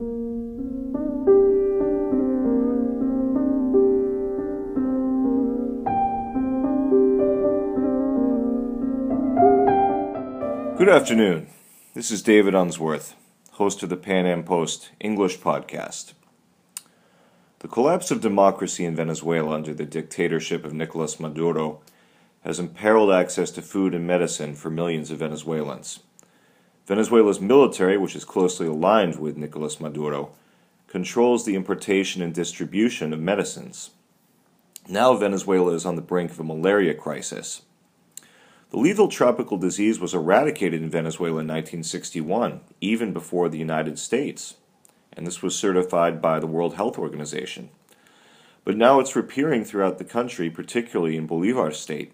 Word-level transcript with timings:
Good 0.00 0.08
afternoon. 10.88 11.48
This 11.92 12.10
is 12.10 12.22
David 12.22 12.54
Unsworth, 12.54 13.14
host 13.50 13.82
of 13.82 13.90
the 13.90 13.98
Pan 13.98 14.24
Am 14.24 14.42
Post 14.42 14.90
English 15.00 15.40
podcast. 15.40 16.14
The 17.58 17.68
collapse 17.68 18.10
of 18.10 18.22
democracy 18.22 18.86
in 18.86 18.96
Venezuela 18.96 19.50
under 19.50 19.74
the 19.74 19.84
dictatorship 19.84 20.64
of 20.64 20.72
Nicolas 20.72 21.20
Maduro 21.20 21.82
has 22.42 22.58
imperiled 22.58 23.12
access 23.12 23.50
to 23.50 23.60
food 23.60 23.94
and 23.94 24.06
medicine 24.06 24.54
for 24.54 24.70
millions 24.70 25.10
of 25.10 25.18
Venezuelans. 25.18 26.00
Venezuela's 26.90 27.40
military, 27.40 27.96
which 27.96 28.16
is 28.16 28.24
closely 28.24 28.66
aligned 28.66 29.20
with 29.20 29.36
Nicolas 29.36 29.78
Maduro, 29.78 30.32
controls 30.88 31.44
the 31.44 31.54
importation 31.54 32.20
and 32.20 32.34
distribution 32.34 33.12
of 33.12 33.20
medicines. 33.20 33.90
Now, 34.88 35.14
Venezuela 35.14 35.72
is 35.74 35.86
on 35.86 35.94
the 35.94 36.02
brink 36.02 36.32
of 36.32 36.40
a 36.40 36.42
malaria 36.42 36.94
crisis. 36.94 37.62
The 38.70 38.76
lethal 38.76 39.06
tropical 39.06 39.56
disease 39.56 40.00
was 40.00 40.14
eradicated 40.14 40.82
in 40.82 40.90
Venezuela 40.90 41.38
in 41.42 41.46
1961, 41.46 42.58
even 42.80 43.12
before 43.12 43.48
the 43.48 43.58
United 43.58 43.96
States, 43.96 44.56
and 45.12 45.24
this 45.24 45.42
was 45.42 45.54
certified 45.54 46.20
by 46.20 46.40
the 46.40 46.48
World 46.48 46.74
Health 46.74 46.98
Organization. 46.98 47.68
But 48.64 48.76
now 48.76 48.98
it's 48.98 49.14
reappearing 49.14 49.64
throughout 49.64 49.98
the 49.98 50.04
country, 50.04 50.50
particularly 50.50 51.16
in 51.16 51.28
Bolivar 51.28 51.70
state. 51.70 52.10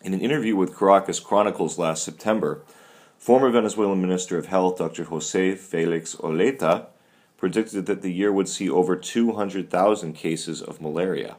In 0.00 0.14
an 0.14 0.20
interview 0.20 0.54
with 0.54 0.78
Caracas 0.78 1.18
Chronicles 1.18 1.76
last 1.76 2.04
September, 2.04 2.62
former 3.20 3.50
Venezuelan 3.50 4.00
Minister 4.00 4.38
of 4.38 4.46
Health 4.46 4.78
Dr. 4.78 5.04
Jose 5.04 5.54
Felix 5.56 6.16
Oletta 6.16 6.86
predicted 7.36 7.84
that 7.84 8.00
the 8.00 8.10
year 8.10 8.32
would 8.32 8.48
see 8.48 8.70
over 8.70 8.96
200,000 8.96 10.14
cases 10.14 10.62
of 10.62 10.80
malaria. 10.80 11.36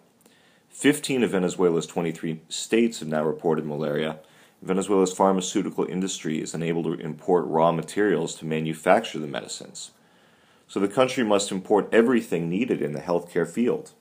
15 0.70 1.24
of 1.24 1.32
Venezuela's 1.32 1.88
23 1.88 2.42
states 2.50 3.00
have 3.00 3.10
now 3.10 3.24
reported 3.24 3.66
malaria. 3.66 4.20
Venezuela's 4.62 5.12
pharmaceutical 5.12 5.86
industry 5.86 6.40
is 6.40 6.54
unable 6.54 6.84
to 6.84 6.94
import 6.94 7.48
raw 7.48 7.72
materials 7.72 8.36
to 8.36 8.46
manufacture 8.46 9.18
the 9.18 9.26
medicines. 9.26 9.90
So 10.68 10.80
the 10.80 10.88
country 10.88 11.24
must 11.24 11.52
import 11.52 11.90
everything 11.92 12.48
needed 12.48 12.80
in 12.80 12.94
the 12.94 13.00
healthcare 13.00 13.50
field. 13.50 13.94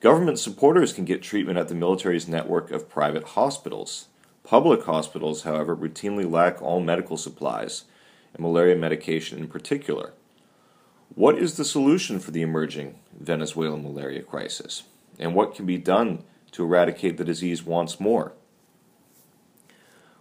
Government 0.00 0.40
supporters 0.40 0.92
can 0.92 1.04
get 1.04 1.22
treatment 1.22 1.56
at 1.56 1.68
the 1.68 1.74
military's 1.76 2.26
network 2.26 2.72
of 2.72 2.88
private 2.88 3.22
hospitals. 3.22 4.08
Public 4.46 4.84
hospitals, 4.84 5.42
however, 5.42 5.76
routinely 5.76 6.30
lack 6.30 6.62
all 6.62 6.80
medical 6.80 7.18
supplies, 7.18 7.84
and 8.32 8.42
malaria 8.42 8.76
medication 8.76 9.38
in 9.38 9.48
particular. 9.48 10.14
What 11.14 11.36
is 11.36 11.56
the 11.56 11.64
solution 11.64 12.18
for 12.20 12.30
the 12.30 12.42
emerging 12.42 12.98
Venezuelan 13.18 13.82
malaria 13.82 14.22
crisis? 14.22 14.84
and 15.18 15.34
what 15.34 15.54
can 15.54 15.66
be 15.66 15.78
done 15.78 16.24
to 16.52 16.64
eradicate 16.64 17.16
the 17.16 17.24
disease 17.24 17.62
once 17.62 18.00
more. 18.00 18.32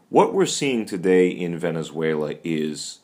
What 0.09 0.33
we're 0.33 0.45
seeing 0.45 0.85
today 0.85 1.29
in 1.29 1.57
Venezuela 1.57 2.35
is 2.43 2.99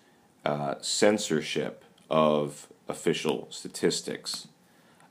uh, 0.45 0.75
censorship 0.81 1.83
of 2.09 2.67
official 2.87 3.47
statistics. 3.49 4.47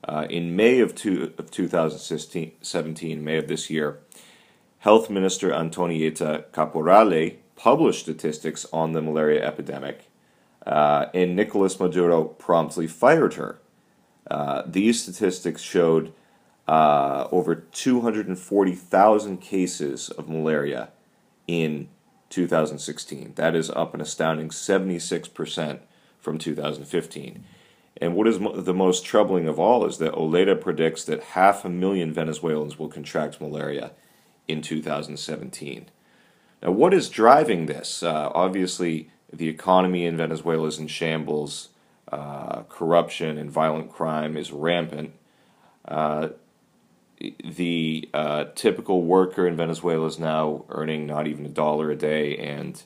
Uh, 0.04 0.26
in 0.30 0.56
May 0.56 0.80
of, 0.80 0.94
two, 0.94 1.32
of 1.36 1.50
2017, 1.50 3.24
May 3.24 3.36
of 3.36 3.48
this 3.48 3.68
year, 3.68 4.00
Health 4.80 5.10
Minister 5.10 5.50
Antonieta 5.50 6.44
Caporale 6.52 7.36
published 7.54 8.00
statistics 8.00 8.64
on 8.72 8.92
the 8.92 9.02
malaria 9.02 9.46
epidemic, 9.46 10.08
uh, 10.66 11.06
and 11.12 11.36
Nicolas 11.36 11.78
Maduro 11.78 12.24
promptly 12.24 12.86
fired 12.86 13.34
her. 13.34 13.60
Uh, 14.30 14.62
these 14.66 15.02
statistics 15.02 15.60
showed 15.60 16.14
uh, 16.66 17.28
over 17.30 17.54
240,000 17.54 19.38
cases 19.38 20.08
of 20.08 20.30
malaria 20.30 20.88
in 21.46 21.88
2016. 22.30 23.34
That 23.34 23.54
is 23.54 23.68
up 23.68 23.92
an 23.92 24.00
astounding 24.00 24.48
76% 24.48 25.80
from 26.18 26.38
2015. 26.38 27.44
And 27.98 28.14
what 28.14 28.26
is 28.26 28.40
mo- 28.40 28.58
the 28.58 28.72
most 28.72 29.04
troubling 29.04 29.46
of 29.46 29.58
all 29.58 29.84
is 29.84 29.98
that 29.98 30.14
Oletta 30.14 30.58
predicts 30.58 31.04
that 31.04 31.22
half 31.22 31.66
a 31.66 31.68
million 31.68 32.14
Venezuelans 32.14 32.78
will 32.78 32.88
contract 32.88 33.42
malaria 33.42 33.90
in 34.50 34.62
2017. 34.62 35.86
Now, 36.62 36.70
what 36.70 36.92
is 36.92 37.08
driving 37.08 37.66
this? 37.66 38.02
Uh, 38.02 38.30
obviously, 38.34 39.10
the 39.32 39.48
economy 39.48 40.04
in 40.04 40.16
Venezuela 40.16 40.68
is 40.68 40.78
in 40.78 40.88
shambles. 40.88 41.68
Uh, 42.10 42.62
corruption 42.68 43.38
and 43.38 43.50
violent 43.50 43.90
crime 43.90 44.36
is 44.36 44.52
rampant. 44.52 45.12
Uh, 45.86 46.30
the 47.44 48.08
uh, 48.14 48.44
typical 48.54 49.02
worker 49.02 49.46
in 49.46 49.56
Venezuela 49.56 50.06
is 50.06 50.18
now 50.18 50.64
earning 50.70 51.06
not 51.06 51.26
even 51.26 51.44
a 51.46 51.50
dollar 51.50 51.90
a 51.90 51.96
day, 51.96 52.36
and 52.36 52.82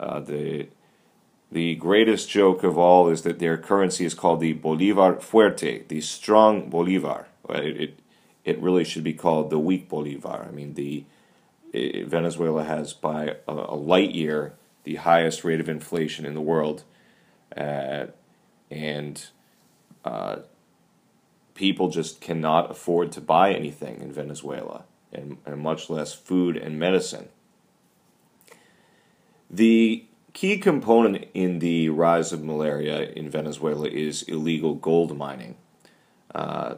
uh, 0.00 0.20
the 0.20 0.68
the 1.52 1.76
greatest 1.76 2.28
joke 2.28 2.64
of 2.64 2.76
all 2.76 3.08
is 3.08 3.22
that 3.22 3.38
their 3.38 3.56
currency 3.56 4.04
is 4.04 4.14
called 4.14 4.40
the 4.40 4.52
Bolivar 4.54 5.14
Fuerte, 5.14 5.86
the 5.86 6.00
strong 6.00 6.68
Bolivar. 6.68 7.28
It, 7.48 7.80
it, 7.80 7.98
it 8.46 8.62
really 8.62 8.84
should 8.84 9.04
be 9.04 9.12
called 9.12 9.50
the 9.50 9.58
weak 9.58 9.88
Bolivar. 9.88 10.46
I 10.48 10.52
mean, 10.52 10.74
the 10.74 11.04
it, 11.72 12.06
Venezuela 12.06 12.64
has 12.64 12.94
by 12.94 13.36
a, 13.46 13.52
a, 13.52 13.74
light 13.74 14.12
year 14.12 14.54
the 14.84 14.94
highest 14.94 15.44
rate 15.44 15.60
of 15.60 15.68
inflation 15.68 16.24
in 16.24 16.34
the 16.34 16.40
world, 16.40 16.84
uh, 17.56 18.06
and 18.70 19.26
uh, 20.04 20.36
people 21.54 21.90
just 21.90 22.20
cannot 22.20 22.70
afford 22.70 23.10
to 23.12 23.20
buy 23.20 23.52
anything 23.52 24.00
in 24.00 24.12
Venezuela, 24.12 24.84
and, 25.12 25.38
and 25.44 25.60
much 25.60 25.90
less 25.90 26.14
food 26.14 26.56
and 26.56 26.78
medicine. 26.78 27.28
The 29.50 30.04
key 30.34 30.58
component 30.58 31.26
in 31.34 31.58
the 31.58 31.88
rise 31.88 32.32
of 32.32 32.44
malaria 32.44 33.10
in 33.10 33.28
Venezuela 33.28 33.88
is 33.88 34.22
illegal 34.22 34.74
gold 34.74 35.16
mining. 35.16 35.56
Uh, 36.32 36.76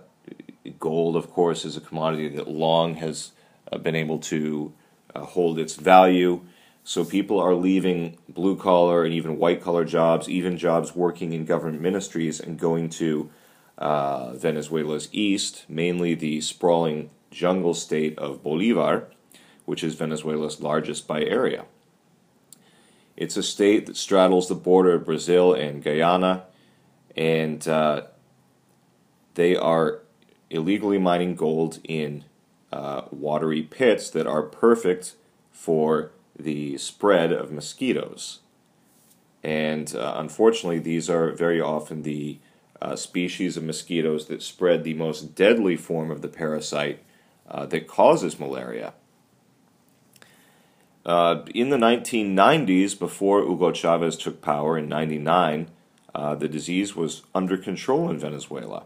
gold, 0.71 1.17
of 1.17 1.31
course, 1.31 1.65
is 1.65 1.77
a 1.77 1.81
commodity 1.81 2.29
that 2.29 2.49
long 2.49 2.95
has 2.97 3.33
uh, 3.73 3.79
been 3.79 3.95
able 3.95 4.19
to 4.19 4.73
uh, 5.15 5.25
hold 5.25 5.59
its 5.59 5.75
value. 5.75 6.41
So 6.85 7.05
people 7.05 7.39
are 7.39 7.55
leaving 7.55 8.19
blue 8.29 8.57
collar 8.57 9.05
and 9.05 9.13
even 9.13 9.39
white 9.39 9.63
collar 9.63 9.85
jobs, 9.85 10.29
even 10.29 10.57
jobs 10.57 10.97
working 10.97 11.33
in 11.33 11.45
government 11.45 11.83
ministries, 11.83 12.41
and 12.41 12.59
going 12.59 12.89
to 12.91 13.31
uh, 13.77 14.33
Venezuela's 14.33 15.09
east, 15.13 15.65
mainly 15.69 16.15
the 16.15 16.41
sprawling 16.41 17.11
jungle 17.31 17.75
state 17.75 18.19
of 18.19 18.43
Bolivar, 18.43 19.09
which 19.67 19.85
is 19.85 19.95
Venezuela's 19.95 20.61
largest 20.61 21.07
by 21.07 21.23
area. 21.23 21.67
It's 23.17 23.37
a 23.37 23.43
state 23.43 23.87
that 23.87 23.97
straddles 23.97 24.49
the 24.49 24.55
border 24.55 24.95
of 24.95 25.05
Brazil 25.05 25.53
and 25.53 25.83
Guyana, 25.83 26.45
and 27.17 27.67
uh, 27.69 28.03
they 29.35 29.57
are 29.57 30.01
illegally 30.51 30.99
mining 30.99 31.35
gold 31.35 31.79
in 31.85 32.25
uh, 32.73 33.03
watery 33.11 33.63
pits 33.63 34.11
that 34.11 34.27
are 34.27 34.43
perfect 34.43 35.15
for 35.53 36.11
the 36.39 36.79
spread 36.79 37.33
of 37.33 37.51
mosquitoes. 37.51 38.41
And 39.43 39.95
uh, 39.95 40.15
unfortunately, 40.17 40.79
these 40.79 41.09
are 41.09 41.33
very 41.33 41.61
often 41.61 42.03
the 42.03 42.39
uh, 42.81 42.97
species 42.97 43.57
of 43.57 43.65
mosquitoes 43.65 44.27
that 44.27 44.43
spread 44.43 44.85
the 44.85 44.95
most 44.95 45.35
deadly 45.35 45.77
form 45.77 46.11
of 46.11 46.23
the 46.23 46.29
parasite 46.29 47.03
uh, 47.49 47.67
that 47.67 47.89
causes 47.89 48.39
malaria. 48.39 48.95
Uh, 51.05 51.43
in 51.55 51.71
the 51.71 51.77
1990s, 51.77 52.99
before 52.99 53.43
Hugo 53.43 53.73
Chavez 53.73 54.17
took 54.17 54.43
power 54.43 54.77
in 54.77 54.89
99, 54.89 55.71
uh, 56.15 56.35
the 56.35 56.49
disease 56.49 56.95
was 56.95 57.23
under 57.35 57.57
control 57.57 58.11
in 58.11 58.19
Venezuela. 58.19 58.85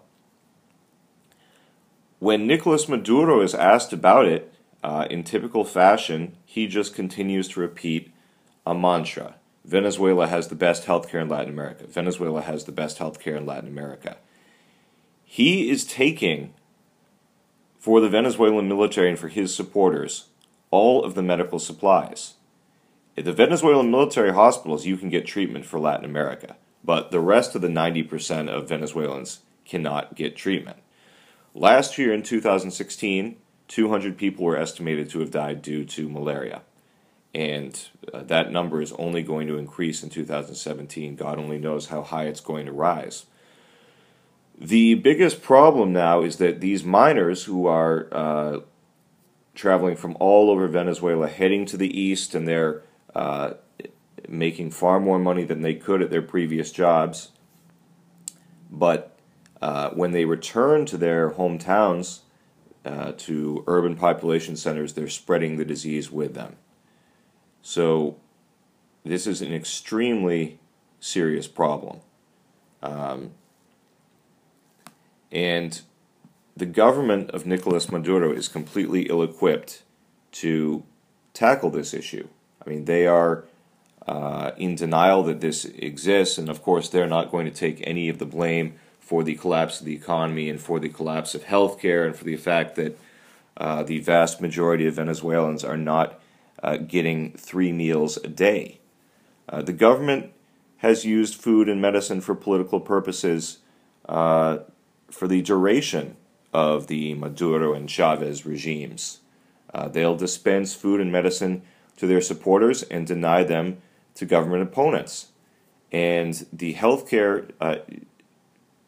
When 2.23 2.47
Nicolas 2.47 2.89
Maduro 2.89 3.41
is 3.41 3.53
asked 3.53 3.93
about 3.93 4.27
it, 4.27 4.55
uh, 4.85 5.09
in 5.11 5.25
typical 5.25 5.65
fashion, 5.65 6.37
he 6.45 6.69
just 6.69 6.95
continues 6.95 7.49
to 7.49 7.61
repeat 7.61 8.13
a 8.65 8.77
mantra 8.77 9.35
Venezuela 9.65 10.29
has 10.29 10.47
the 10.47 10.55
best 10.55 10.87
healthcare 10.87 11.21
in 11.21 11.29
Latin 11.29 11.53
America. 11.53 11.85
Venezuela 11.89 12.41
has 12.43 12.63
the 12.63 12.71
best 12.71 13.01
healthcare 13.01 13.37
in 13.37 13.45
Latin 13.45 13.69
America. 13.69 14.19
He 15.25 15.69
is 15.69 15.85
taking, 15.85 16.55
for 17.81 18.01
the 18.01 18.09
Venezuelan 18.09 18.69
military 18.69 19.09
and 19.09 19.19
for 19.19 19.27
his 19.27 19.53
supporters, 19.53 20.29
all 20.71 21.03
of 21.03 21.17
the 21.17 21.25
medical 21.25 21.59
supplies. 21.59 22.35
At 23.19 23.25
the 23.25 23.33
Venezuelan 23.33 23.91
military 23.91 24.33
hospitals, 24.33 24.87
you 24.87 24.97
can 24.97 25.09
get 25.09 25.27
treatment 25.27 25.65
for 25.65 25.81
Latin 25.81 26.05
America, 26.05 26.55
but 26.85 27.11
the 27.11 27.19
rest 27.19 27.57
of 27.57 27.63
the 27.63 27.69
90% 27.69 28.49
of 28.49 28.69
Venezuelans 28.69 29.41
cannot 29.65 30.15
get 30.15 30.37
treatment. 30.37 30.82
Last 31.55 31.99
year 31.99 32.13
in 32.13 32.23
2016, 32.23 33.37
200 33.69 34.17
people 34.17 34.45
were 34.45 34.57
estimated 34.57 35.11
to 35.11 35.21
have 35.21 35.31
died 35.31 35.63
due 35.63 35.85
to 35.85 36.09
malaria 36.09 36.63
and 37.35 37.89
uh, 38.13 38.23
that 38.23 38.53
number 38.53 38.83
is 38.83 38.93
only 38.93 39.23
going 39.23 39.47
to 39.47 39.57
increase 39.57 40.03
in 40.03 40.11
2017. 40.11 41.17
God 41.17 41.39
only 41.39 41.59
knows 41.59 41.87
how 41.87 42.03
high 42.03 42.25
it's 42.25 42.41
going 42.41 42.67
to 42.67 42.73
rise. 42.73 43.27
The 44.59 44.95
biggest 44.95 45.43
problem 45.43 45.93
now 45.93 46.23
is 46.23 46.37
that 46.37 46.61
these 46.61 46.85
miners 46.85 47.45
who 47.45 47.67
are 47.67 48.09
uh, 48.13 48.61
traveling 49.55 49.97
from 49.97 50.17
all 50.21 50.51
over 50.51 50.69
Venezuela 50.69 51.29
heading 51.29 51.65
to 51.67 51.77
the 51.77 51.99
east 51.99 52.35
and 52.35 52.47
they're 52.47 52.83
uh, 53.15 53.55
making 54.29 54.71
far 54.71 55.01
more 55.01 55.19
money 55.19 55.45
than 55.45 55.63
they 55.63 55.75
could 55.75 56.03
at 56.03 56.11
their 56.11 56.23
previous 56.23 56.71
jobs. 56.71 57.31
But 58.71 59.12
uh, 59.63 59.91
when 59.91 60.11
they 60.11 60.25
return 60.25 60.85
to 60.85 60.97
their 60.97 61.31
hometowns, 61.31 62.21
uh, 62.85 63.13
to 63.17 63.63
urban 63.69 63.95
population 63.95 64.57
centers, 64.57 64.95
they're 64.95 65.09
spreading 65.09 65.57
the 65.57 65.65
disease 65.65 66.11
with 66.11 66.35
them. 66.35 66.57
So, 67.63 68.17
this 69.05 69.25
is 69.25 69.41
an 69.41 69.55
extremely 69.55 70.59
serious 70.99 71.47
problem. 71.47 72.01
Um, 72.83 73.31
and 75.31 75.81
the 76.57 76.67
government 76.67 77.31
of 77.31 77.47
Nicolas 77.47 77.91
Maduro 77.91 78.33
is 78.33 78.49
completely 78.49 79.03
ill 79.03 79.23
equipped 79.23 79.85
to 80.33 80.83
tackle 81.35 81.71
this 81.71 81.95
issue. 81.95 82.27
I 82.65 82.69
mean, 82.69 82.87
they 82.87 83.07
are 83.07 83.45
uh, 84.09 84.51
in 84.57 84.75
denial 84.75 85.23
that 85.23 85.41
this 85.41 85.65
exists, 85.65 86.37
and 86.37 86.49
of 86.49 86.63
course, 86.63 86.89
they're 86.89 87.07
not 87.07 87.31
going 87.31 87.47
to 87.47 87.53
take 87.53 87.81
any 87.87 88.09
of 88.09 88.19
the 88.19 88.27
blame 88.27 88.75
for 89.03 89.23
the 89.23 89.35
collapse 89.35 89.81
of 89.81 89.87
the 89.87 89.95
economy 89.95 90.49
and 90.49 90.61
for 90.61 90.81
the 90.81 90.89
collapse 90.89 91.35
of 91.35 91.45
healthcare 91.45 92.07
and 92.07 92.17
for 92.17 92.25
the 92.25 92.37
fact 92.37 92.77
that 92.77 92.99
uh, 93.57 93.83
the 93.83 93.99
vast 93.99 94.41
majority 94.41 94.87
of 94.87 94.95
Venezuelans 94.95 95.65
are 95.65 95.77
not 95.77 96.19
uh, 96.63 96.77
getting 96.77 97.33
three 97.33 97.73
meals 97.73 98.17
a 98.19 98.29
day. 98.29 98.79
Uh, 99.49 99.61
the 99.61 99.73
government 99.73 100.33
has 100.79 101.05
used 101.05 101.35
food 101.35 101.69
and 101.69 101.83
medicine 101.83 102.21
for 102.21 102.35
political 102.35 102.81
purposes 102.81 103.59
uh, 104.09 104.59
for 105.11 105.29
the 105.29 105.43
duration 105.43 106.17
of 106.53 106.87
the 106.87 107.15
Maduro 107.15 107.75
and 107.75 107.91
Chavez 107.91 108.47
regimes. 108.47 109.21
Uh, 109.75 109.89
they'll 109.89 110.17
dispense 110.17 110.75
food 110.75 111.01
and 111.01 111.11
medicine 111.11 111.63
to 111.97 112.07
their 112.07 112.21
supporters 112.21 112.83
and 112.85 113.07
deny 113.07 113.43
them 113.43 113.79
to 114.15 114.25
government 114.25 114.63
opponents. 114.63 115.29
And 115.91 116.47
the 116.53 116.75
healthcare 116.75 117.51
uh, 117.61 117.77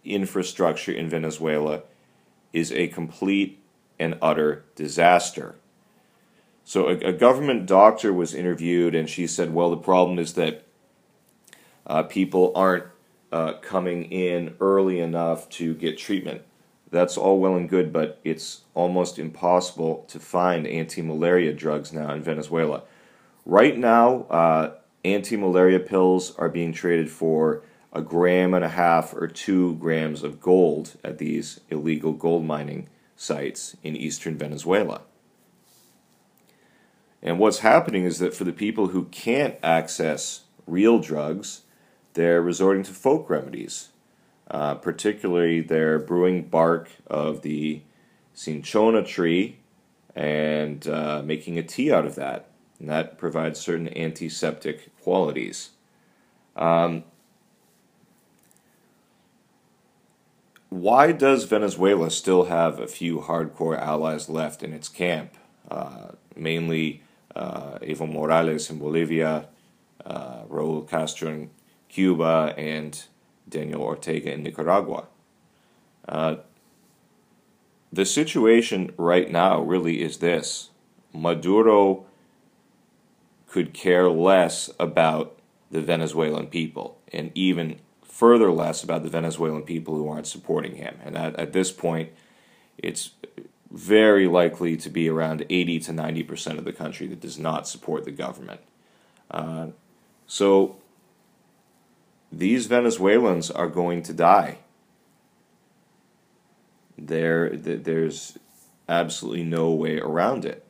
infrastructure 0.05 0.93
in 0.93 1.09
Venezuela 1.09 1.83
is 2.53 2.73
a 2.73 2.89
complete 2.89 3.61
and 3.99 4.17
utter 4.21 4.65
disaster. 4.75 5.57
So, 6.65 6.89
a, 6.89 6.97
a 6.97 7.13
government 7.13 7.67
doctor 7.67 8.13
was 8.13 8.35
interviewed, 8.35 8.95
and 8.95 9.09
she 9.09 9.27
said, 9.27 9.53
Well, 9.53 9.71
the 9.71 9.77
problem 9.77 10.19
is 10.19 10.35
that 10.35 10.65
uh, 11.87 12.05
people 12.05 12.53
aren't 12.55 12.85
uh, 13.31 13.55
coming 13.55 14.05
in 14.05 14.57
early 14.61 15.01
enough 15.01 15.49
to 15.51 15.75
get 15.75 15.99
treatment. 15.99 16.43
That's 16.91 17.17
all 17.17 17.41
well 17.41 17.57
and 17.57 17.69
good, 17.69 17.93
but 17.93 18.21
it's 18.23 18.63
almost 18.73 19.19
impossible 19.19 20.05
to 20.09 20.21
find 20.21 20.67
anti 20.67 21.03
malaria 21.03 21.53
drugs 21.53 21.93
now 21.93 22.15
in 22.15 22.23
Venezuela. 22.23 22.85
Right 23.45 23.77
now, 23.77 24.23
uh, 24.31 24.75
anti 25.05 25.37
malaria 25.37 25.81
pills 25.81 26.35
are 26.37 26.49
being 26.49 26.73
traded 26.73 27.11
for 27.11 27.63
a 27.95 28.03
gram 28.03 28.53
and 28.53 28.65
a 28.65 28.69
half 28.69 29.15
or 29.15 29.29
two 29.29 29.77
grams 29.77 30.23
of 30.23 30.41
gold 30.41 30.97
at 31.05 31.19
these 31.19 31.61
illegal 31.71 32.13
gold 32.13 32.45
mining 32.45 32.89
sites 33.17 33.77
in 33.83 33.97
eastern 33.97 34.37
Venezuela. 34.37 35.03
And 37.23 37.39
what's 37.39 37.61
happening 37.61 38.05
is 38.05 38.19
that 38.19 38.35
for 38.35 38.45
the 38.45 38.53
people 38.53 38.89
who 38.89 39.05
can't 39.05 39.57
access 39.63 40.43
real 40.67 40.99
drugs, 40.99 41.63
they're 42.13 42.43
resorting 42.43 42.83
to 42.83 42.93
folk 42.93 43.31
remedies. 43.31 43.91
Uh, 44.51 44.75
particularly, 44.75 45.61
they're 45.61 45.99
brewing 45.99 46.43
bark 46.43 46.91
of 47.07 47.41
the 47.41 47.81
cinchona 48.35 49.03
tree 49.03 49.59
and 50.15 50.87
uh, 50.87 51.23
making 51.25 51.59
a 51.59 51.63
tea 51.63 51.91
out 51.93 52.05
of 52.05 52.15
that. 52.17 52.51
And 52.79 52.89
that 52.89 53.17
provides 53.17 53.59
certain 53.59 53.97
antiseptic 53.97 54.95
qualities. 55.01 55.71
Um, 56.57 57.05
why 60.75 61.13
does 61.13 61.45
Venezuela 61.45 62.11
still 62.11 62.47
have 62.47 62.81
a 62.81 62.89
few 62.89 63.21
hardcore 63.21 63.79
allies 63.79 64.29
left 64.29 64.61
in 64.61 64.73
its 64.73 64.89
camp? 64.89 65.37
Uh, 65.71 66.09
mainly 66.35 67.01
uh, 67.37 67.79
Evo 67.81 68.11
Morales 68.11 68.69
in 68.71 68.81
Bolivia, 68.81 69.47
uh, 70.05 70.43
Raul 70.49 70.89
Castro 70.89 71.29
in 71.31 71.51
Cuba, 71.89 72.55
and 72.59 73.05
Daniel 73.49 73.83
Ortega 73.83 74.33
in 74.33 74.43
Nicaragua. 74.43 75.07
Uh, 76.09 76.37
the 77.93 78.05
situation 78.05 78.93
right 78.97 79.31
now 79.31 79.61
really 79.61 80.03
is 80.03 80.19
this 80.19 80.71
Maduro 81.13 82.05
could 83.47 83.73
care 83.73 84.11
less 84.11 84.71
about 84.81 85.39
the 85.71 85.81
Venezuelan 85.81 86.49
people, 86.49 86.99
and 87.13 87.31
even 87.37 87.79
further 88.15 88.53
less 88.53 88.85
about 88.85 89.03
the 89.03 89.09
Venezuelan 89.09 89.63
people 89.63 89.97
who 89.97 90.09
aren't 90.09 90.29
supporting 90.29 90.77
him. 90.77 90.97
And 91.05 91.19
at, 91.19 91.35
at 91.35 91.53
this 91.53 91.73
point, 91.73 92.11
it's 92.79 93.11
very 93.73 94.29
likely 94.29 94.77
to 94.77 94.89
be 94.89 95.09
around 95.09 95.45
80 95.51 95.81
to 95.81 95.93
90% 95.93 96.59
of 96.59 96.65
the 96.65 96.73
country 96.73 97.09
that 97.09 97.21
does 97.21 97.41
not 97.41 97.67
support 97.67 98.05
the 98.05 98.13
government. 98.13 98.61
Uh, 99.33 99.67
so 100.29 100.77
these 102.31 102.67
Venezuelans 102.67 103.51
are 103.51 103.67
going 103.67 104.01
to 104.05 104.13
die. 104.13 104.59
There, 106.97 107.51
there's 107.51 108.39
absolutely 108.89 109.43
no 109.43 109.73
way 109.73 109.99
around 109.99 110.45
it. 110.45 110.65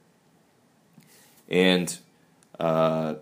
And 1.50 1.94
uh, 2.58 3.16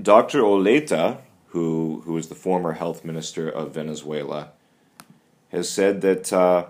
Dr. 0.00 0.40
Oletta, 0.40 1.18
who, 1.48 2.02
who 2.04 2.16
is 2.16 2.28
the 2.28 2.34
former 2.34 2.72
health 2.72 3.04
minister 3.04 3.48
of 3.48 3.74
Venezuela, 3.74 4.50
has 5.50 5.68
said 5.68 6.00
that 6.02 6.32
uh, 6.32 6.66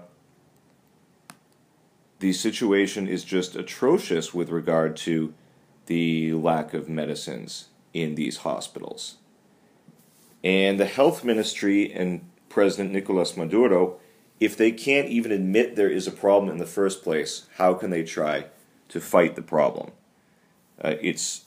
the 2.21 2.33
situation 2.33 3.09
is 3.09 3.25
just 3.25 3.57
atrocious 3.57 4.33
with 4.33 4.51
regard 4.51 4.97
to 4.97 5.35
the 5.87 6.33
lack 6.35 6.75
of 6.75 6.89
medicines 6.89 7.69
in 7.93 8.15
these 8.15 8.39
hospitals. 8.39 9.17
And 10.45 10.79
the 10.79 10.87
health 10.87 11.25
ministry 11.25 11.93
and 11.93 12.29
President 12.49 12.93
Nicolas 12.93 13.37
Maduro, 13.37 13.99
if 14.39 14.57
they 14.57 14.71
can't 14.71 15.09
even 15.09 15.33
admit 15.33 15.75
there 15.75 15.91
is 15.91 16.07
a 16.07 16.13
problem 16.13 16.51
in 16.51 16.59
the 16.59 16.67
first 16.67 17.03
place, 17.03 17.47
how 17.57 17.75
can 17.75 17.91
they 17.91 18.05
try 18.05 18.47
to 18.89 19.01
fight 19.01 19.35
the 19.35 19.43
problem? 19.43 19.91
Uh, 20.83 20.95
it's 21.01 21.47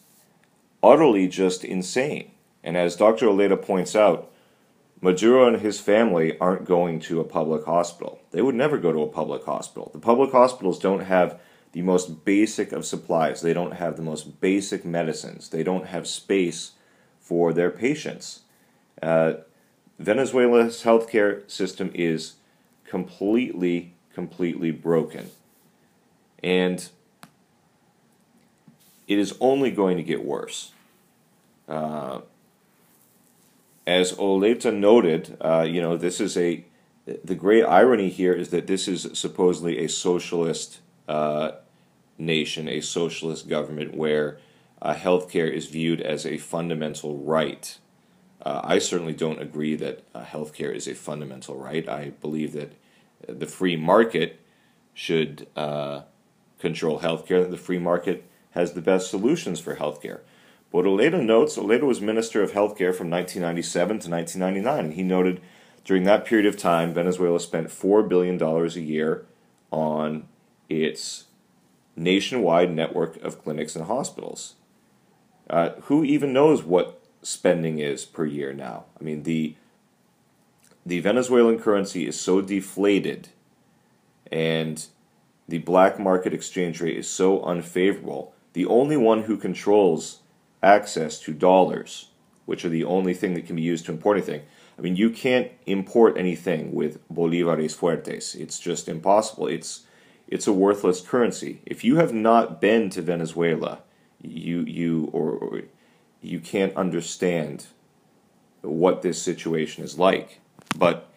utterly 0.84 1.28
just 1.28 1.64
insane. 1.64 2.32
And 2.64 2.78
as 2.78 2.96
Dr. 2.96 3.28
Oletta 3.28 3.62
points 3.62 3.96
out, 3.96 4.32
Maduro 5.02 5.48
and 5.48 5.62
his 5.62 5.80
family 5.80 6.38
aren't 6.40 6.66
going 6.66 7.00
to 7.00 7.20
a 7.20 7.26
public 7.26 7.66
hospital. 7.66 8.20
They 8.32 8.42
would 8.42 8.56
never 8.56 8.78
go 8.78 8.94
to 8.94 9.02
a 9.02 9.08
public 9.08 9.46
hospital. 9.46 9.90
The 9.94 10.00
public 10.00 10.32
hospitals 10.32 10.78
don't 10.78 11.06
have 11.06 11.40
the 11.72 11.82
most 11.82 12.24
basic 12.26 12.72
of 12.72 12.86
supplies, 12.86 13.42
they 13.42 13.54
don't 13.54 13.74
have 13.74 13.96
the 13.96 14.04
most 14.04 14.42
basic 14.42 14.84
medicines, 14.84 15.50
they 15.50 15.64
don't 15.64 15.88
have 15.88 16.06
space 16.06 16.72
for 17.20 17.54
their 17.54 17.72
patients. 17.72 18.42
Uh, 19.02 19.36
Venezuela's 19.98 20.84
healthcare 20.84 21.50
system 21.50 21.92
is 21.94 22.34
completely, 22.86 23.94
completely 24.14 24.72
broken. 24.72 25.30
And 26.44 26.90
it 29.08 29.18
is 29.18 29.36
only 29.40 29.72
going 29.72 29.98
to 29.98 30.04
get 30.04 30.26
worse. 30.26 30.72
Uh, 31.68 32.22
as 33.92 34.14
Oletta 34.14 34.74
noted, 34.74 35.38
uh, 35.42 35.66
you 35.68 35.82
know, 35.82 35.98
this 35.98 36.20
is 36.20 36.38
a 36.38 36.66
the 37.26 37.36
great 37.36 37.64
irony 37.64 38.10
here 38.10 38.34
is 38.34 38.50
that 38.50 38.68
this 38.68 38.88
is 38.88 39.10
supposedly 39.14 39.80
a 39.80 39.90
socialist 39.90 40.80
uh, 41.08 41.52
nation, 42.18 42.68
a 42.68 42.80
socialist 42.80 43.50
government 43.50 43.96
where 43.96 44.38
uh, 44.82 44.94
healthcare 44.94 45.52
is 45.52 45.68
viewed 45.68 46.00
as 46.00 46.26
a 46.26 46.38
fundamental 46.38 47.18
right. 47.18 47.78
Uh, 48.44 48.62
I 48.64 48.78
certainly 48.80 49.14
don't 49.14 49.42
agree 49.42 49.76
that 49.76 50.04
uh, 50.14 50.24
healthcare 50.24 50.74
is 50.74 50.88
a 50.88 50.94
fundamental 50.94 51.58
right. 51.58 51.88
I 51.90 52.12
believe 52.22 52.54
that 52.54 52.74
the 53.28 53.48
free 53.48 53.76
market 53.76 54.40
should 54.94 55.48
uh, 55.56 56.02
control 56.60 57.00
healthcare. 57.00 57.50
The 57.50 57.58
free 57.58 57.80
market 57.80 58.24
has 58.52 58.74
the 58.74 58.82
best 58.82 59.10
solutions 59.10 59.60
for 59.60 59.76
healthcare. 59.76 60.22
But 60.72 60.86
Oletta 60.86 61.22
notes 61.24 61.58
Oletta 61.58 61.84
was 61.84 62.00
Minister 62.02 62.42
of 62.42 62.52
Healthcare 62.52 62.96
from 62.96 63.10
1997 63.10 64.00
to 64.00 64.10
1999, 64.10 64.86
and 64.86 64.94
he 64.94 65.04
noted 65.04 65.42
during 65.84 66.04
that 66.04 66.26
period 66.26 66.46
of 66.46 66.58
time, 66.58 66.94
Venezuela 66.94 67.40
spent 67.40 67.68
$4 67.68 68.08
billion 68.08 68.42
a 68.42 68.68
year 68.80 69.26
on 69.72 70.28
its 70.70 71.26
nationwide 71.96 72.72
network 72.72 73.18
of 73.18 73.44
clinics 73.44 73.76
and 73.76 73.86
hospitals. 73.86 74.56
Uh, 75.50 75.72
who 75.84 76.04
even 76.04 76.32
knows 76.32 76.64
what 76.64 77.02
spending 77.22 77.80
is 77.80 78.06
per 78.06 78.26
year 78.26 78.54
now? 78.54 78.86
I 79.00 79.04
mean, 79.04 79.24
the 79.24 79.56
the 80.84 81.00
Venezuelan 81.00 81.60
currency 81.60 82.08
is 82.08 82.20
so 82.20 82.42
deflated 82.42 83.30
and 84.32 84.88
the 85.48 85.60
black 85.60 86.00
market 86.00 86.34
exchange 86.34 86.82
rate 86.82 86.98
is 86.98 87.08
so 87.08 87.44
unfavorable. 87.44 88.34
The 88.54 88.66
only 88.66 88.98
one 88.98 89.24
who 89.24 89.38
controls 89.38 90.21
access 90.64 91.20
to 91.20 91.34
dollars, 91.34 92.10
which 92.46 92.66
are 92.66 92.70
the 92.70 92.84
only 92.84 93.14
thing 93.14 93.34
that 93.34 93.46
can 93.46 93.56
be 93.56 93.62
used 93.62 93.86
to 93.86 93.92
import 93.92 94.18
anything. 94.18 94.42
I 94.78 94.82
mean, 94.82 94.96
you 94.96 95.10
can't 95.10 95.52
import 95.66 96.18
anything 96.18 96.74
with 96.74 97.08
bolivares 97.10 97.76
fuertes. 97.76 98.36
It's 98.36 98.60
just 98.60 98.88
impossible. 98.88 99.48
It's 99.48 99.82
it's 100.28 100.48
a 100.48 100.54
worthless 100.54 101.02
currency. 101.02 101.62
If 101.66 101.84
you 101.84 101.98
have 101.98 102.14
not 102.14 102.62
been 102.62 102.90
to 102.92 103.02
Venezuela, 103.02 103.80
you 104.22 104.62
you 104.62 105.10
or, 105.14 105.32
or 105.32 105.62
you 106.22 106.40
can't 106.40 106.76
understand 106.76 107.68
what 108.62 109.02
this 109.02 109.22
situation 109.22 109.84
is 109.84 110.00
like. 110.00 110.40
But 110.76 111.12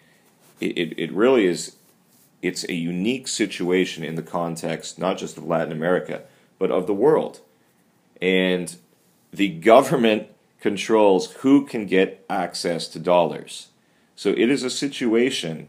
it, 0.60 0.76
it, 0.78 0.98
it 0.98 1.12
really 1.12 1.46
is 1.46 1.76
it's 2.42 2.64
a 2.68 2.74
unique 2.74 3.28
situation 3.28 4.04
in 4.04 4.16
the 4.16 4.22
context 4.22 4.98
not 4.98 5.16
just 5.16 5.38
of 5.38 5.46
Latin 5.46 5.72
America, 5.72 6.22
but 6.58 6.70
of 6.70 6.86
the 6.86 6.94
world. 6.94 7.40
And 8.20 8.76
the 9.36 9.48
government 9.48 10.28
controls 10.60 11.32
who 11.42 11.66
can 11.66 11.86
get 11.86 12.24
access 12.30 12.88
to 12.88 12.98
dollars. 12.98 13.68
So 14.16 14.30
it 14.30 14.48
is 14.48 14.62
a 14.62 14.70
situation 14.70 15.68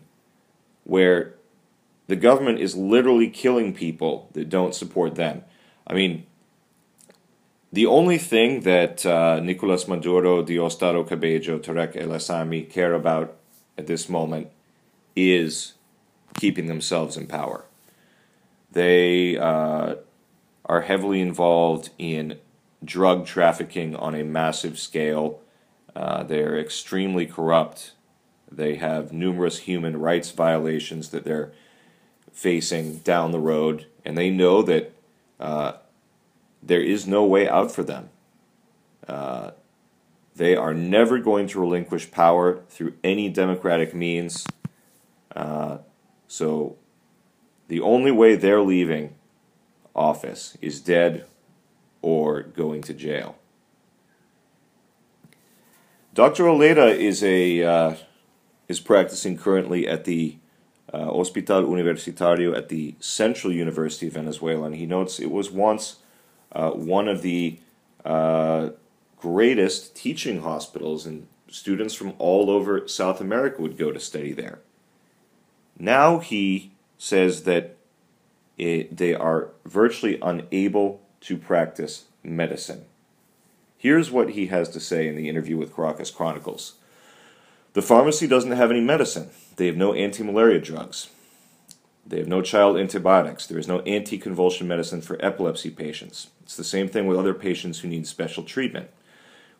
where 0.84 1.34
the 2.08 2.16
government 2.16 2.60
is 2.60 2.76
literally 2.76 3.30
killing 3.30 3.74
people 3.74 4.30
that 4.34 4.50
don't 4.50 4.76
support 4.76 5.16
them. 5.16 5.44
I 5.88 5.94
mean, 5.94 6.26
the 7.74 7.88
only 7.88 8.18
thing 8.20 8.62
that 8.62 9.06
uh, 9.06 9.40
Nicolas 9.40 9.88
Maduro, 9.88 10.44
Diosdado 10.44 11.06
Cabello, 11.06 11.60
Tarek 11.60 11.96
El 11.96 12.10
Aissami 12.10 12.70
care 12.70 12.94
about 12.94 13.36
at 13.78 13.88
this 13.88 14.08
moment 14.08 14.48
is 15.16 15.74
keeping 16.36 16.68
themselves 16.68 17.18
in 17.18 17.26
power. 17.28 17.66
They 18.72 19.38
uh, 19.38 19.96
are 20.66 20.82
heavily 20.82 21.22
involved 21.22 21.90
in 21.98 22.40
drug 22.86 23.26
trafficking 23.26 23.96
on 23.96 24.16
a 24.16 24.24
massive 24.24 24.80
scale. 24.80 25.42
Uh, 25.96 26.24
they're 26.24 26.58
extremely 26.58 27.26
corrupt. 27.26 27.94
They 28.52 28.76
have 28.76 29.12
numerous 29.12 29.60
human 29.60 29.98
rights 29.98 30.32
violations 30.32 31.10
that 31.10 31.24
they're 31.24 31.52
facing 32.32 33.00
down 33.00 33.32
the 33.32 33.40
road, 33.40 33.88
and 34.04 34.18
they 34.18 34.30
know 34.30 34.62
that 34.62 34.94
uh, 35.40 35.74
there 36.62 36.82
is 36.82 37.08
no 37.08 37.26
way 37.26 37.48
out 37.48 37.72
for 37.72 37.84
them. 37.84 38.10
Uh, 39.08 39.52
they 40.36 40.56
are 40.56 40.74
never 40.74 41.20
going 41.20 41.48
to 41.48 41.60
relinquish 41.60 42.12
power 42.12 42.62
through 42.70 42.94
any 43.04 43.30
democratic 43.30 43.94
means. 43.94 44.46
Uh, 45.34 45.78
so 46.28 46.76
the 47.68 47.80
only 47.80 48.12
way 48.12 48.36
they're 48.36 48.62
leaving 48.62 49.16
office 49.96 50.58
is 50.62 50.82
dead 50.82 51.26
or 52.06 52.44
going 52.44 52.84
to 52.84 52.94
jail. 52.94 53.36
Dr. 56.14 56.44
Oletta 56.44 56.96
is 56.96 57.24
a 57.24 57.64
uh, 57.64 57.96
is 58.68 58.80
practicing 58.80 59.36
currently 59.36 59.88
at 59.88 60.06
the 60.06 60.38
uh, 60.94 61.06
Hospital 61.06 61.64
Universitario 61.64 62.56
at 62.56 62.70
the 62.70 62.94
Central 63.00 63.52
University 63.52 64.06
of 64.06 64.14
Venezuela, 64.14 64.68
and 64.68 64.76
he 64.76 64.86
notes 64.86 65.20
it 65.20 65.32
was 65.32 65.50
once 65.50 65.98
uh, 66.52 66.70
one 66.70 67.08
of 67.08 67.24
the 67.24 67.58
uh, 68.06 68.70
greatest 69.18 69.96
teaching 69.96 70.42
hospitals, 70.44 71.08
and 71.08 71.26
students 71.50 71.96
from 71.96 72.14
all 72.20 72.52
over 72.52 72.88
South 72.88 73.20
America 73.20 73.64
would 73.64 73.80
go 73.80 73.92
to 73.92 74.00
study 74.00 74.32
there. 74.32 74.60
Now 75.80 76.20
he 76.20 76.72
says 77.00 77.44
that 77.46 77.76
it, 78.60 78.96
they 78.96 79.16
are 79.16 79.50
virtually 79.66 80.20
unable 80.22 81.02
to 81.26 81.38
practice 81.38 82.06
medicine. 82.24 82.86
Here's 83.78 84.12
what 84.12 84.32
he 84.32 84.48
has 84.48 84.70
to 84.70 84.80
say 84.80 85.08
in 85.08 85.16
the 85.16 85.28
interview 85.28 85.58
with 85.58 85.76
Caracas 85.76 86.12
Chronicles. 86.12 86.76
The 87.74 87.82
pharmacy 87.82 88.28
doesn't 88.28 88.52
have 88.52 88.70
any 88.70 88.80
medicine. 88.80 89.32
They 89.56 89.66
have 89.66 89.76
no 89.76 89.94
anti 89.94 90.24
malaria 90.24 90.60
drugs. 90.60 91.10
They 92.06 92.20
have 92.20 92.28
no 92.28 92.44
child 92.44 92.78
antibiotics. 92.78 93.48
There 93.48 93.58
is 93.58 93.68
no 93.68 93.80
anti-convulsion 93.82 94.68
medicine 94.68 95.02
for 95.02 95.18
epilepsy 95.26 95.72
patients. 95.72 96.28
It's 96.44 96.56
the 96.56 96.64
same 96.64 96.88
thing 96.88 97.08
with 97.08 97.18
other 97.18 97.34
patients 97.34 97.80
who 97.80 97.88
need 97.88 98.06
special 98.06 98.44
treatment. 98.44 98.92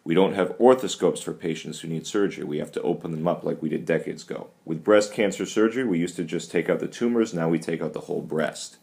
We 0.04 0.14
don't 0.14 0.36
have 0.36 0.56
orthoscopes 0.60 1.24
for 1.24 1.34
patients 1.34 1.80
who 1.80 1.88
need 1.88 2.06
surgery. 2.06 2.44
We 2.44 2.60
have 2.60 2.72
to 2.74 2.82
open 2.84 3.10
them 3.10 3.28
up 3.28 3.44
like 3.44 3.64
we 3.64 3.70
did 3.70 3.88
decades 3.88 4.22
ago. 4.22 4.52
With 4.64 4.84
breast 4.84 5.12
cancer 5.12 5.48
surgery, 5.48 5.84
we 5.84 5.98
used 5.98 6.16
to 6.18 6.24
just 6.24 6.52
take 6.52 6.70
out 6.70 6.80
the 6.80 6.88
tumors, 6.88 7.34
now 7.34 7.50
we 7.50 7.58
take 7.58 7.82
out 7.82 7.94
the 7.94 8.02
whole 8.02 8.22
breast. 8.22 8.78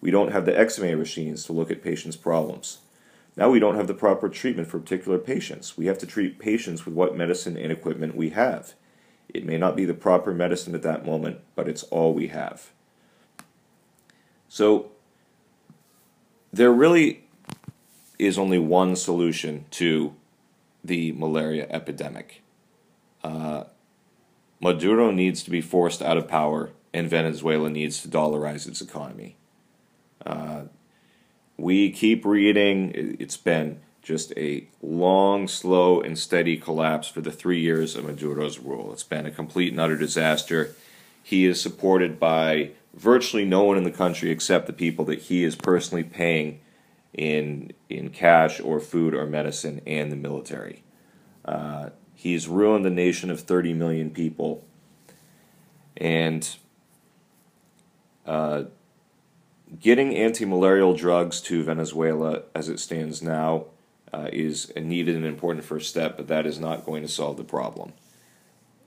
We 0.00 0.10
don't 0.10 0.32
have 0.32 0.46
the 0.46 0.58
X-ray 0.58 0.94
machines 0.94 1.44
to 1.44 1.52
look 1.52 1.70
at 1.70 1.82
patients' 1.82 2.16
problems. 2.16 2.78
Now 3.36 3.50
we 3.50 3.60
don't 3.60 3.76
have 3.76 3.86
the 3.86 3.94
proper 3.94 4.28
treatment 4.28 4.68
for 4.68 4.78
particular 4.78 5.18
patients. 5.18 5.76
We 5.76 5.86
have 5.86 5.98
to 5.98 6.06
treat 6.06 6.38
patients 6.38 6.84
with 6.84 6.94
what 6.94 7.16
medicine 7.16 7.56
and 7.56 7.70
equipment 7.70 8.16
we 8.16 8.30
have. 8.30 8.74
It 9.28 9.44
may 9.44 9.58
not 9.58 9.76
be 9.76 9.84
the 9.84 9.94
proper 9.94 10.32
medicine 10.32 10.74
at 10.74 10.82
that 10.82 11.06
moment, 11.06 11.40
but 11.54 11.68
it's 11.68 11.82
all 11.84 12.14
we 12.14 12.28
have. 12.28 12.70
So 14.48 14.90
there 16.52 16.72
really 16.72 17.24
is 18.18 18.38
only 18.38 18.58
one 18.58 18.96
solution 18.96 19.66
to 19.70 20.14
the 20.82 21.12
malaria 21.12 21.66
epidemic. 21.70 22.42
Uh, 23.22 23.64
Maduro 24.60 25.10
needs 25.10 25.42
to 25.44 25.50
be 25.50 25.60
forced 25.60 26.02
out 26.02 26.16
of 26.16 26.26
power, 26.26 26.70
and 26.92 27.08
Venezuela 27.08 27.70
needs 27.70 28.02
to 28.02 28.08
dollarize 28.08 28.66
its 28.66 28.80
economy. 28.80 29.36
Uh, 30.24 30.62
we 31.56 31.90
keep 31.90 32.24
reading, 32.24 33.16
it's 33.18 33.36
been 33.36 33.80
just 34.02 34.32
a 34.36 34.66
long, 34.80 35.48
slow, 35.48 36.00
and 36.00 36.18
steady 36.18 36.56
collapse 36.56 37.08
for 37.08 37.20
the 37.20 37.32
three 37.32 37.60
years 37.60 37.94
of 37.94 38.04
Maduro's 38.04 38.58
rule. 38.58 38.92
It's 38.92 39.02
been 39.02 39.26
a 39.26 39.30
complete 39.30 39.72
and 39.72 39.80
utter 39.80 39.96
disaster. 39.96 40.74
He 41.22 41.44
is 41.44 41.60
supported 41.60 42.18
by 42.18 42.70
virtually 42.94 43.44
no 43.44 43.64
one 43.64 43.76
in 43.76 43.84
the 43.84 43.90
country 43.90 44.30
except 44.30 44.66
the 44.66 44.72
people 44.72 45.04
that 45.06 45.18
he 45.20 45.44
is 45.44 45.56
personally 45.56 46.04
paying 46.04 46.60
in 47.12 47.72
in 47.88 48.10
cash 48.10 48.60
or 48.60 48.80
food 48.80 49.14
or 49.14 49.26
medicine 49.26 49.80
and 49.86 50.10
the 50.10 50.16
military. 50.16 50.82
Uh, 51.44 51.90
he's 52.14 52.48
ruined 52.48 52.84
the 52.84 52.90
nation 52.90 53.30
of 53.30 53.40
30 53.40 53.72
million 53.74 54.10
people, 54.10 54.64
and 55.96 56.56
uh, 58.26 58.64
getting 59.80 60.14
anti-malarial 60.14 60.94
drugs 60.94 61.40
to 61.42 61.62
Venezuela 61.62 62.42
as 62.54 62.68
it 62.68 62.80
stands 62.80 63.22
now 63.22 63.66
uh, 64.12 64.28
is 64.32 64.72
a 64.74 64.80
needed 64.80 65.16
and 65.16 65.26
important 65.26 65.64
first 65.64 65.88
step, 65.88 66.16
but 66.16 66.28
that 66.28 66.46
is 66.46 66.58
not 66.58 66.86
going 66.86 67.02
to 67.02 67.08
solve 67.08 67.36
the 67.36 67.44
problem. 67.44 67.92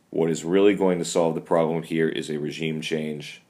What 0.09 0.29
is 0.29 0.43
really 0.43 0.73
going 0.73 0.99
to 0.99 1.05
solve 1.05 1.35
the 1.35 1.41
problem 1.41 1.83
here 1.83 2.09
is 2.09 2.29
a 2.29 2.37
regime 2.37 2.81
change 2.81 3.41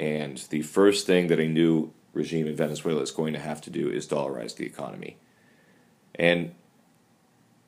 and 0.00 0.38
the 0.48 0.62
first 0.62 1.06
thing 1.06 1.26
that 1.26 1.38
a 1.38 1.46
new 1.46 1.92
regime 2.14 2.46
in 2.46 2.56
Venezuela 2.56 3.02
is 3.02 3.10
going 3.10 3.34
to 3.34 3.38
have 3.38 3.60
to 3.60 3.70
do 3.70 3.90
is 3.90 4.08
dollarize 4.08 4.56
the 4.56 4.64
economy. 4.64 5.18
And 6.14 6.54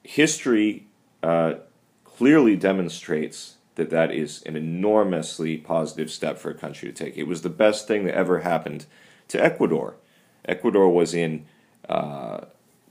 history 0.02 0.86
uh, 1.22 1.54
clearly 2.04 2.56
demonstrates 2.56 3.56
that 3.74 3.90
that 3.90 4.12
is 4.12 4.42
an 4.42 4.56
enormously 4.56 5.56
positive 5.56 6.10
step 6.10 6.38
for 6.38 6.50
a 6.50 6.54
country 6.54 6.92
to 6.92 7.04
take. 7.04 7.16
It 7.16 7.26
was 7.26 7.42
the 7.42 7.48
best 7.48 7.88
thing 7.88 8.04
that 8.04 8.14
ever 8.14 8.40
happened 8.40 8.86
to 9.28 9.42
Ecuador. 9.42 9.96
Ecuador 10.44 10.88
was 10.88 11.14
in 11.14 11.46
uh, 11.88 12.42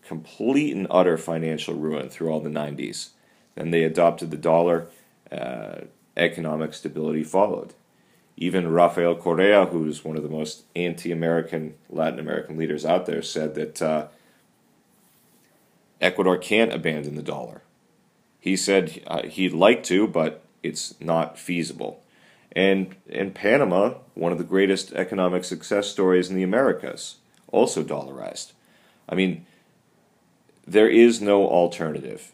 complete 0.04 0.76
and 0.76 0.88
utter 0.90 1.18
financial 1.18 1.76
ruin 1.76 2.10
through 2.10 2.30
all 2.30 2.40
the 2.40 2.50
90s. 2.50 3.10
Then 3.56 3.72
they 3.72 3.84
adopted 3.84 4.32
the 4.32 4.38
dollar, 4.38 4.88
uh, 5.32 5.82
economic 6.18 6.74
stability 6.74 7.24
followed. 7.24 7.74
Even 8.38 8.72
Rafael 8.72 9.16
Correa, 9.16 9.66
who's 9.66 10.04
one 10.04 10.18
of 10.18 10.24
the 10.24 10.30
most 10.30 10.64
anti 10.76 11.12
American 11.12 11.76
Latin 11.90 12.20
American 12.20 12.58
leaders 12.58 12.86
out 12.86 13.06
there, 13.06 13.22
said 13.22 13.54
that 13.56 13.82
uh, 13.82 14.08
Ecuador 16.00 16.38
can't 16.38 16.74
abandon 16.74 17.16
the 17.16 17.22
dollar. 17.22 17.62
He 18.40 18.58
said 18.58 19.04
uh, 19.06 19.24
he'd 19.24 19.54
like 19.54 19.84
to, 19.84 20.08
but 20.08 20.44
it's 20.64 21.00
not 21.00 21.38
feasible. 21.38 22.04
And 22.54 22.96
in 23.08 23.32
Panama, 23.32 23.96
one 24.14 24.32
of 24.32 24.38
the 24.38 24.44
greatest 24.44 24.92
economic 24.94 25.44
success 25.44 25.88
stories 25.88 26.30
in 26.30 26.36
the 26.36 26.44
Americas, 26.44 27.16
also 27.52 27.84
dollarized. 27.84 28.52
I 29.08 29.16
mean, 29.16 29.46
there 30.68 30.90
is 30.90 31.22
no 31.22 31.48
alternative. 31.48 32.32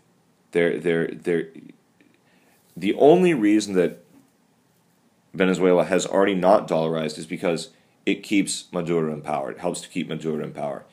There, 0.51 0.79
there, 0.79 1.07
there. 1.07 1.47
The 2.75 2.93
only 2.95 3.33
reason 3.33 3.73
that 3.75 4.03
Venezuela 5.33 5.85
has 5.85 6.05
already 6.05 6.35
not 6.35 6.67
dollarized 6.67 7.17
is 7.17 7.27
because 7.27 7.69
it 8.05 8.23
keeps 8.23 8.65
Maduro 8.71 9.13
in 9.13 9.21
power. 9.21 9.51
It 9.51 9.59
helps 9.59 9.81
to 9.81 9.89
keep 9.89 10.07
Maduro 10.07 10.43
in 10.43 10.51
power. 10.51 10.85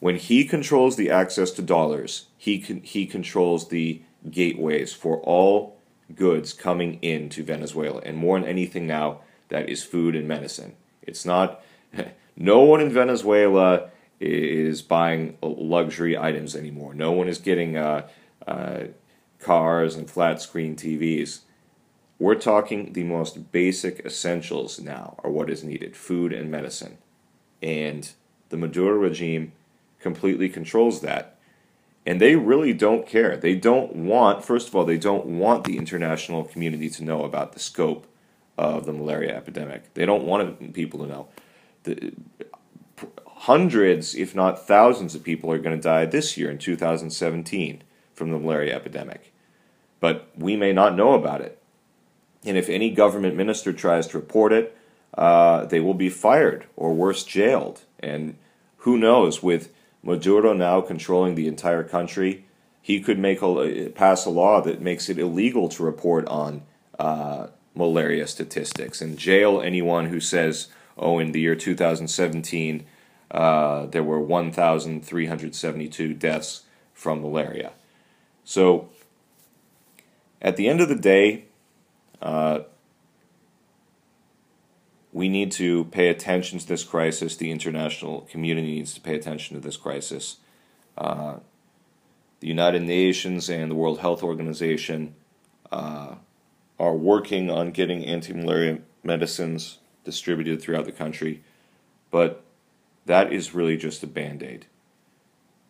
When 0.00 0.16
he 0.16 0.44
controls 0.44 0.96
the 0.96 1.10
access 1.10 1.50
to 1.52 1.62
dollars, 1.62 2.26
he 2.36 2.58
can, 2.58 2.82
he 2.82 3.06
controls 3.06 3.68
the 3.68 4.02
gateways 4.30 4.92
for 4.92 5.18
all 5.18 5.78
goods 6.14 6.52
coming 6.52 6.98
into 7.02 7.42
Venezuela, 7.42 8.00
and 8.04 8.16
more 8.16 8.38
than 8.38 8.48
anything 8.48 8.86
now, 8.86 9.20
that 9.48 9.68
is 9.68 9.84
food 9.84 10.14
and 10.14 10.26
medicine. 10.26 10.74
It's 11.02 11.24
not. 11.24 11.62
No 12.34 12.60
one 12.60 12.80
in 12.80 12.90
Venezuela 12.90 13.90
is 14.18 14.80
buying 14.80 15.36
luxury 15.42 16.16
items 16.16 16.56
anymore. 16.56 16.94
No 16.94 17.12
one 17.12 17.28
is 17.28 17.36
getting 17.36 17.76
uh, 17.76 18.08
uh, 18.46 18.84
cars 19.38 19.96
and 19.96 20.08
flat 20.08 20.40
screen 20.40 20.74
TVs. 20.74 21.40
We're 22.18 22.36
talking 22.36 22.92
the 22.92 23.02
most 23.04 23.52
basic 23.52 24.00
essentials 24.06 24.80
now 24.80 25.16
are 25.22 25.30
what 25.30 25.50
is 25.50 25.64
needed 25.64 25.96
food 25.96 26.32
and 26.32 26.50
medicine. 26.50 26.98
And 27.60 28.10
the 28.48 28.56
Maduro 28.56 28.96
regime 28.96 29.52
completely 29.98 30.48
controls 30.48 31.00
that. 31.00 31.38
And 32.04 32.20
they 32.20 32.34
really 32.34 32.72
don't 32.72 33.06
care. 33.06 33.36
They 33.36 33.54
don't 33.54 33.94
want, 33.94 34.44
first 34.44 34.68
of 34.68 34.74
all, 34.74 34.84
they 34.84 34.98
don't 34.98 35.26
want 35.26 35.64
the 35.64 35.78
international 35.78 36.44
community 36.44 36.90
to 36.90 37.04
know 37.04 37.24
about 37.24 37.52
the 37.52 37.60
scope 37.60 38.06
of 38.58 38.86
the 38.86 38.92
malaria 38.92 39.36
epidemic. 39.36 39.94
They 39.94 40.04
don't 40.04 40.24
want 40.24 40.72
people 40.74 41.00
to 41.00 41.06
know. 41.06 41.28
The, 41.84 42.12
hundreds, 43.42 44.14
if 44.14 44.34
not 44.34 44.66
thousands, 44.66 45.14
of 45.14 45.24
people 45.24 45.50
are 45.50 45.58
going 45.58 45.76
to 45.76 45.82
die 45.82 46.06
this 46.06 46.36
year 46.36 46.50
in 46.50 46.58
2017 46.58 47.82
from 48.14 48.30
the 48.30 48.38
malaria 48.38 48.74
epidemic. 48.74 49.32
But 50.00 50.28
we 50.36 50.56
may 50.56 50.72
not 50.72 50.96
know 50.96 51.14
about 51.14 51.40
it. 51.40 51.60
And 52.44 52.56
if 52.56 52.68
any 52.68 52.90
government 52.90 53.36
minister 53.36 53.72
tries 53.72 54.06
to 54.08 54.18
report 54.18 54.52
it, 54.52 54.76
uh, 55.14 55.64
they 55.66 55.80
will 55.80 55.94
be 55.94 56.08
fired 56.08 56.66
or 56.76 56.94
worse, 56.94 57.24
jailed. 57.24 57.82
And 58.00 58.36
who 58.78 58.98
knows, 58.98 59.42
with 59.42 59.72
Maduro 60.02 60.52
now 60.52 60.80
controlling 60.80 61.34
the 61.34 61.46
entire 61.46 61.84
country, 61.84 62.44
he 62.80 63.00
could 63.00 63.18
make 63.18 63.40
a, 63.42 63.88
pass 63.90 64.24
a 64.24 64.30
law 64.30 64.60
that 64.60 64.80
makes 64.80 65.08
it 65.08 65.18
illegal 65.18 65.68
to 65.68 65.82
report 65.84 66.26
on 66.26 66.62
uh, 66.98 67.46
malaria 67.74 68.26
statistics 68.26 69.00
and 69.00 69.16
jail 69.16 69.60
anyone 69.60 70.06
who 70.06 70.20
says, 70.20 70.68
oh, 70.98 71.18
in 71.18 71.32
the 71.32 71.40
year 71.40 71.54
2017, 71.54 72.84
uh, 73.30 73.86
there 73.86 74.02
were 74.02 74.20
1,372 74.20 76.14
deaths 76.14 76.62
from 76.92 77.22
malaria. 77.22 77.72
So, 78.44 78.90
at 80.40 80.56
the 80.56 80.68
end 80.68 80.80
of 80.80 80.88
the 80.88 80.96
day, 80.96 81.44
uh, 82.20 82.60
we 85.12 85.28
need 85.28 85.52
to 85.52 85.84
pay 85.84 86.08
attention 86.08 86.58
to 86.58 86.66
this 86.66 86.84
crisis. 86.84 87.36
The 87.36 87.50
international 87.50 88.22
community 88.22 88.74
needs 88.74 88.94
to 88.94 89.00
pay 89.00 89.14
attention 89.14 89.54
to 89.56 89.62
this 89.62 89.76
crisis. 89.76 90.38
Uh, 90.96 91.36
the 92.40 92.48
United 92.48 92.82
Nations 92.82 93.48
and 93.48 93.70
the 93.70 93.74
World 93.74 94.00
Health 94.00 94.22
Organization 94.22 95.14
uh, 95.70 96.16
are 96.78 96.94
working 96.94 97.50
on 97.50 97.70
getting 97.70 98.04
anti 98.04 98.32
malaria 98.32 98.78
medicines 99.04 99.78
distributed 100.04 100.60
throughout 100.60 100.86
the 100.86 100.92
country, 100.92 101.42
but 102.10 102.42
that 103.06 103.32
is 103.32 103.54
really 103.54 103.76
just 103.76 104.02
a 104.02 104.06
band 104.06 104.42
aid. 104.42 104.66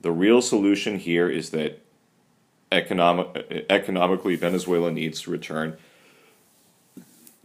The 0.01 0.13
real 0.13 0.41
solution 0.41 0.99
here 0.99 1.29
is 1.29 1.51
that 1.51 1.81
economic, 2.71 3.67
economically 3.69 4.37
Venezuela 4.37 4.91
needs 4.91 5.23
to 5.23 5.31
return 5.31 5.77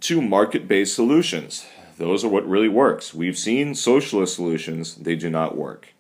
to 0.02 0.22
market 0.22 0.68
based 0.68 0.96
solutions. 0.96 1.66
Those 1.98 2.24
are 2.24 2.30
what 2.30 2.48
really 2.48 2.70
works. 2.70 3.14
We've 3.14 3.38
seen 3.38 3.74
socialist 3.74 4.36
solutions, 4.36 4.96
they 4.96 5.16
do 5.16 5.30
not 5.30 5.58
work. 5.58 5.94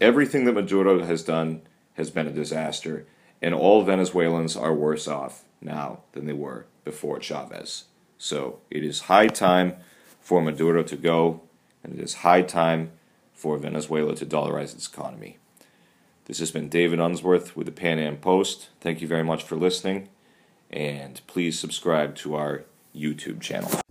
Everything 0.00 0.44
that 0.44 0.52
Maduro 0.52 1.04
has 1.04 1.24
done 1.24 1.62
has 1.94 2.10
been 2.10 2.28
a 2.28 2.32
disaster, 2.32 3.06
and 3.40 3.54
all 3.54 3.82
Venezuelans 3.82 4.56
are 4.56 4.72
worse 4.72 5.08
off 5.08 5.44
now 5.60 6.00
than 6.12 6.26
they 6.26 6.32
were 6.32 6.66
before 6.84 7.20
Chavez. 7.20 7.84
So 8.18 8.60
it 8.70 8.84
is 8.84 9.02
high 9.02 9.26
time 9.26 9.74
for 10.20 10.40
Maduro 10.40 10.84
to 10.84 10.96
go, 10.96 11.40
and 11.82 11.98
it 11.98 12.00
is 12.00 12.14
high 12.14 12.42
time 12.42 12.92
for 13.32 13.58
Venezuela 13.58 14.14
to 14.14 14.26
dollarize 14.26 14.74
its 14.74 14.86
economy. 14.86 15.38
This 16.26 16.38
has 16.38 16.52
been 16.52 16.68
David 16.68 17.00
Unsworth 17.00 17.56
with 17.56 17.66
the 17.66 17.72
Pan 17.72 17.98
Am 17.98 18.16
Post. 18.16 18.68
Thank 18.80 19.02
you 19.02 19.08
very 19.08 19.24
much 19.24 19.42
for 19.42 19.56
listening, 19.56 20.08
and 20.70 21.20
please 21.26 21.58
subscribe 21.58 22.14
to 22.16 22.36
our 22.36 22.62
YouTube 22.94 23.40
channel. 23.40 23.81